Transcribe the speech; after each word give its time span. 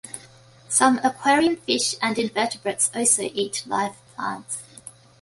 Some 0.67 0.97
aquarium 1.03 1.57
fish 1.57 1.93
and 2.01 2.17
invertebrates 2.17 2.89
also 2.95 3.21
eat 3.31 3.61
live 3.67 3.93
plants. 4.15 4.63